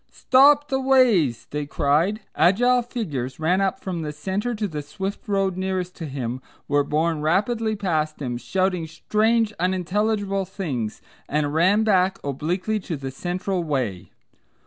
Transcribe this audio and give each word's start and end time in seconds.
"Stop 0.09 0.69
the 0.69 0.79
Ways," 0.79 1.45
they 1.51 1.67
cried. 1.67 2.21
Agile 2.33 2.81
figures 2.81 3.39
ran 3.39 3.61
up 3.61 3.79
from 3.79 4.01
the 4.01 4.11
centre 4.11 4.55
to 4.55 4.67
the 4.67 4.81
swift 4.81 5.27
road 5.27 5.55
nearest 5.57 5.95
to 5.97 6.07
him, 6.07 6.41
were 6.67 6.83
borne 6.83 7.21
rapidly 7.21 7.75
past 7.75 8.19
him, 8.19 8.37
shouting 8.39 8.87
strange, 8.87 9.53
unintelligible 9.59 10.45
things, 10.45 11.03
and 11.29 11.53
ran 11.53 11.83
back 11.83 12.17
obliquely 12.23 12.79
to 12.79 12.97
the 12.97 13.11
central 13.11 13.63
way. 13.63 14.09